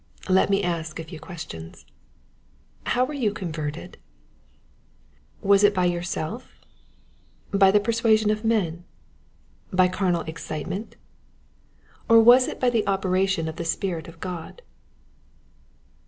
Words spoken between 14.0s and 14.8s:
of God